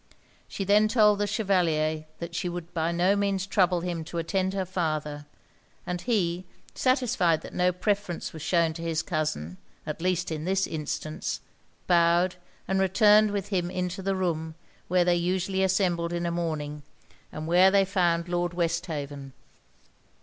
[0.47, 4.55] She then told the Chevalier that she would by no means trouble him to attend
[4.55, 5.27] her farther;
[5.85, 6.43] and he,
[6.73, 11.39] satisfied that no preference was shewn to his cousin, at least in this instance,
[11.85, 12.33] bowed,
[12.67, 14.55] and returned with him into the room
[14.87, 16.81] where they usually assembled in a morning,
[17.31, 19.33] and where they found Lord Westhaven.